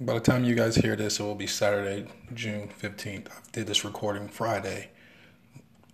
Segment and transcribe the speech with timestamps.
[0.00, 3.28] By the time you guys hear this, it will be Saturday, June 15th.
[3.28, 4.88] I did this recording Friday,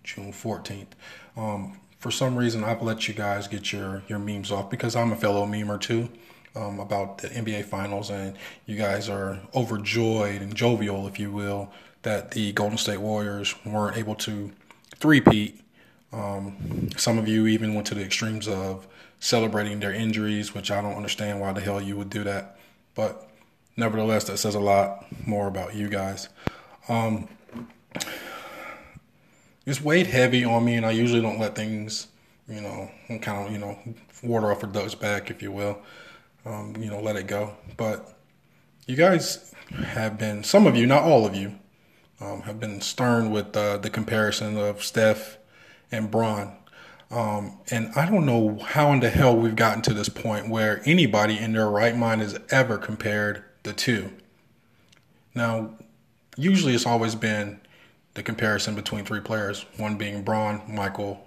[0.03, 0.87] June 14th.
[1.37, 5.13] Um, for some reason, I've let you guys get your, your memes off because I'm
[5.13, 6.09] a fellow memer too
[6.57, 11.71] um, about the NBA Finals, and you guys are overjoyed and jovial, if you will,
[12.01, 14.51] that the Golden State Warriors weren't able to
[14.97, 15.61] three-peat.
[16.11, 18.87] Um, some of you even went to the extremes of
[19.19, 22.57] celebrating their injuries, which I don't understand why the hell you would do that.
[22.95, 23.30] But
[23.81, 26.29] nevertheless, that says a lot more about you guys.
[26.89, 27.29] Um,
[29.67, 32.07] it's weighed heavy on me, and I usually don't let things,
[32.49, 32.91] you know,
[33.21, 33.79] kind of, you know,
[34.23, 35.81] water off a duck's back, if you will.
[36.45, 37.55] Um, you know, let it go.
[37.77, 38.17] But
[38.87, 41.59] you guys have been, some of you, not all of you,
[42.21, 45.39] um, have been stern with uh, the comparison of Steph
[45.91, 46.57] and Bron.
[47.11, 50.81] Um, and I don't know how in the hell we've gotten to this point where
[50.85, 54.11] anybody in their right mind has ever compared the two.
[55.35, 55.71] Now,
[56.37, 57.61] usually it's always been
[58.15, 61.27] the comparison between three players, one being Bron, Michael,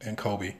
[0.00, 0.54] and Kobe.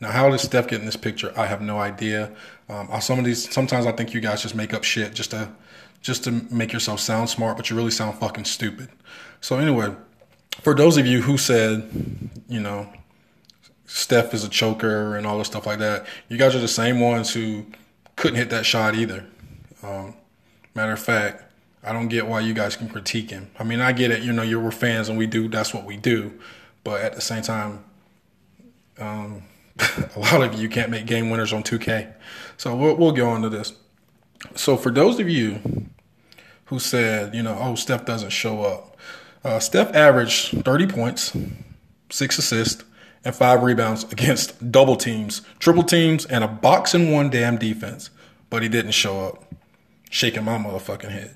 [0.00, 1.32] Now, how does Steph get in this picture?
[1.36, 2.32] I have no idea.
[2.68, 5.50] Um, some of these, sometimes I think you guys just make up shit just to,
[6.00, 8.88] just to make yourself sound smart, but you really sound fucking stupid.
[9.40, 9.94] So anyway,
[10.62, 11.88] for those of you who said,
[12.48, 12.92] you know,
[13.86, 16.98] Steph is a choker and all this stuff like that, you guys are the same
[16.98, 17.66] ones who
[18.16, 19.26] couldn't hit that shot either.
[19.82, 20.14] Um,
[20.74, 21.42] Matter of fact,
[21.84, 23.50] I don't get why you guys can critique him.
[23.58, 24.22] I mean, I get it.
[24.22, 25.48] You know, you're fans and we do.
[25.48, 26.38] That's what we do.
[26.84, 27.84] But at the same time,
[28.98, 29.42] um,
[30.16, 32.12] a lot of you can't make game winners on 2K.
[32.56, 33.74] So we'll, we'll go on to this.
[34.54, 35.60] So for those of you
[36.66, 38.96] who said, you know, oh, Steph doesn't show up,
[39.44, 41.36] uh, Steph averaged 30 points,
[42.10, 42.84] six assists,
[43.24, 48.10] and five rebounds against double teams, triple teams, and a box and one damn defense.
[48.50, 49.51] But he didn't show up
[50.12, 51.34] shaking my motherfucking head.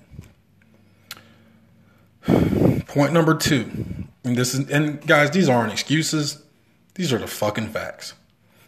[2.86, 3.70] Point number two,
[4.22, 6.42] and this is, and guys, these aren't excuses.
[6.94, 8.12] These are the fucking facts.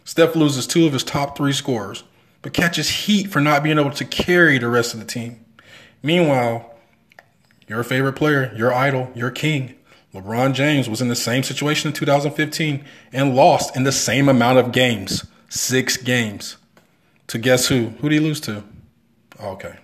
[0.03, 2.03] Steph loses two of his top three scorers,
[2.41, 5.45] but catches heat for not being able to carry the rest of the team.
[6.01, 6.73] Meanwhile,
[7.67, 9.75] your favorite player, your idol, your king,
[10.13, 12.83] LeBron James was in the same situation in 2015
[13.13, 16.57] and lost in the same amount of games, six games.
[17.27, 17.89] To guess who?
[18.01, 18.63] Who did he lose to?
[19.39, 19.75] Oh, okay.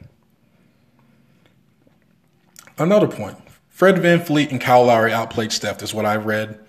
[2.78, 3.38] Another point
[3.69, 6.59] Fred VanVleet and Kyle Lowry outplayed Steph, is what I read.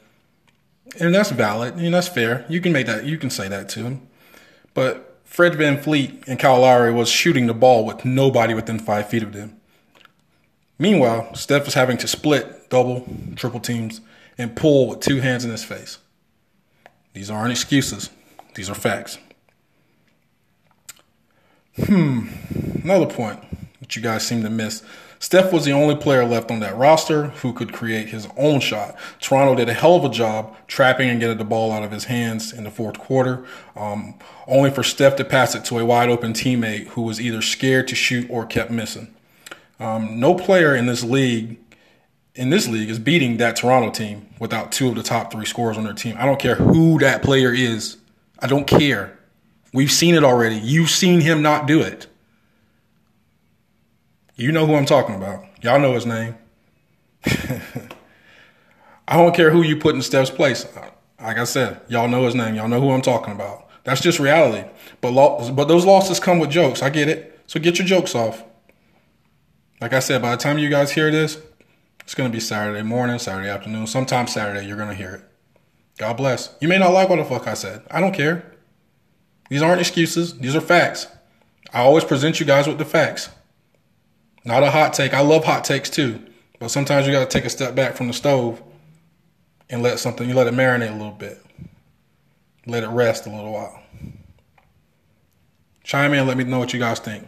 [0.99, 1.75] And that's valid.
[1.77, 2.44] and that's fair.
[2.49, 4.09] You can make that, you can say that to him.
[4.75, 9.22] But Fred VanVleet and Kyle Lowry was shooting the ball with nobody within five feet
[9.22, 9.61] of them.
[10.78, 13.06] Meanwhile, Steph was having to split, double,
[13.37, 14.00] triple teams,
[14.37, 15.99] and pull with two hands in his face.
[17.15, 18.11] These aren't excuses,
[18.55, 19.19] these are facts.
[21.84, 22.28] Hmm,
[22.83, 23.41] another point
[23.81, 24.83] that you guys seem to miss
[25.19, 28.97] Steph was the only player left on that roster who could create his own shot.
[29.21, 32.04] Toronto did a hell of a job trapping and getting the ball out of his
[32.04, 33.44] hands in the fourth quarter,
[33.75, 34.15] um,
[34.47, 37.88] only for Steph to pass it to a wide open teammate who was either scared
[37.88, 39.15] to shoot or kept missing.
[39.78, 41.59] Um, no player in this league
[42.37, 45.78] in this league is beating that Toronto team without two of the top three scorers
[45.78, 46.16] on their team.
[46.19, 47.97] I don't care who that player is.
[48.38, 49.19] I don't care.
[49.72, 50.56] We've seen it already.
[50.56, 52.06] You've seen him not do it.
[54.36, 55.44] You know who I'm talking about.
[55.62, 56.36] Y'all know his name.
[59.08, 60.66] I don't care who you put in Steph's place.
[61.20, 62.54] Like I said, y'all know his name.
[62.54, 63.69] Y'all know who I'm talking about.
[63.84, 64.69] That's just reality.
[65.00, 66.82] But lo- but those losses come with jokes.
[66.82, 67.41] I get it.
[67.47, 68.44] So get your jokes off.
[69.80, 71.41] Like I said, by the time you guys hear this,
[72.00, 75.24] it's going to be Saturday morning, Saturday afternoon, sometime Saturday, you're going to hear it.
[75.98, 76.54] God bless.
[76.60, 77.82] You may not like what the fuck I said.
[77.91, 78.53] I don't care.
[79.48, 80.38] These aren't excuses.
[80.38, 81.06] These are facts.
[81.72, 83.30] I always present you guys with the facts.
[84.47, 85.12] Not a hot take.
[85.12, 86.23] I love hot takes too.
[86.61, 88.62] But sometimes you got to take a step back from the stove
[89.69, 91.45] and let something, you let it marinate a little bit.
[92.65, 93.83] Let it rest a little while.
[95.83, 97.27] Chime in, let me know what you guys think.